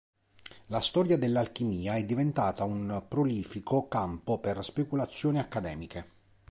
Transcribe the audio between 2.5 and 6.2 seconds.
un prolifico campo per speculazioni accademiche.